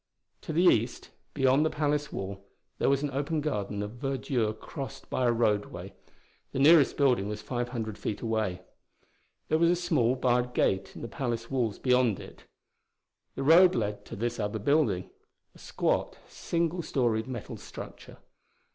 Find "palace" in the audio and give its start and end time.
1.69-2.11, 11.07-11.51